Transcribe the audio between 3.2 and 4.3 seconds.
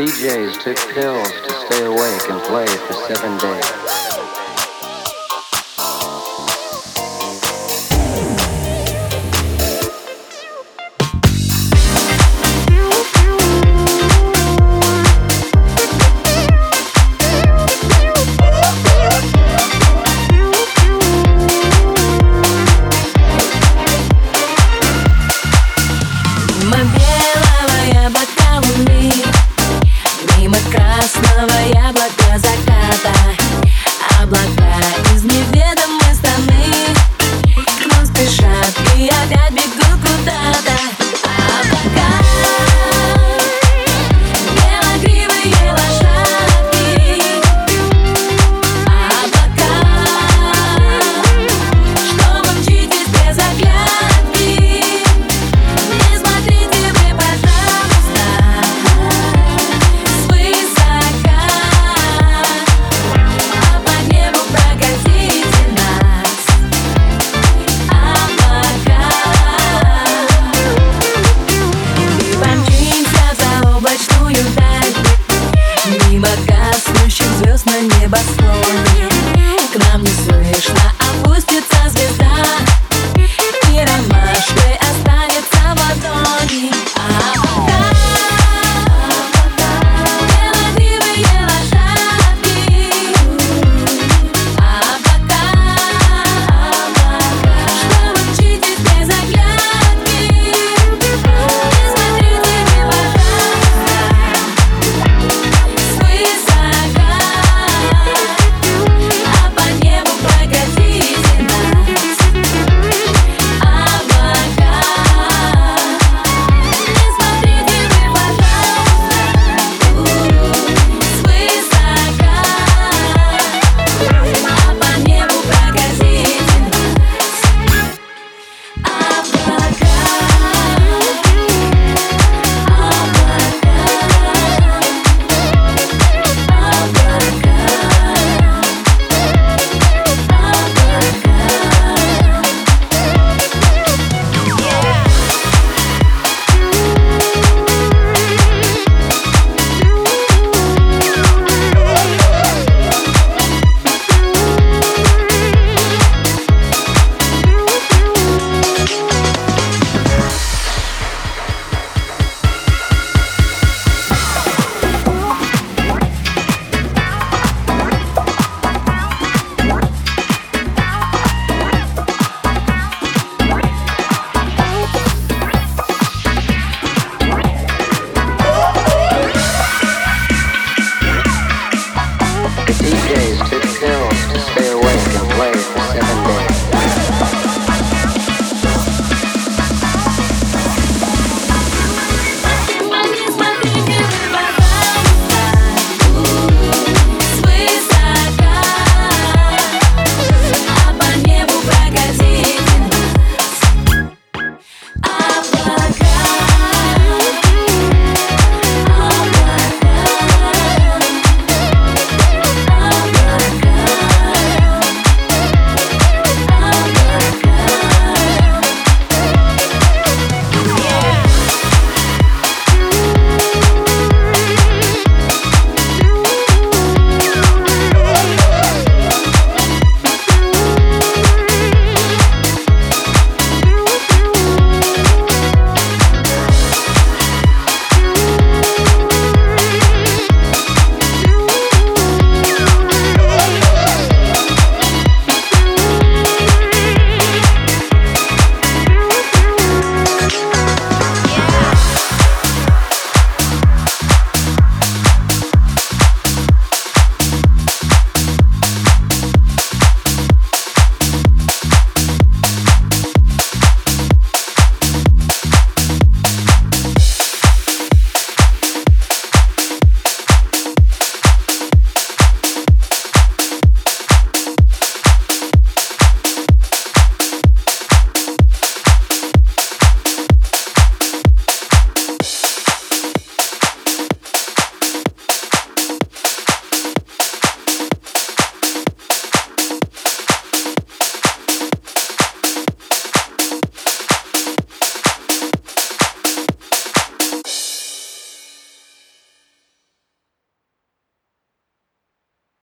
days.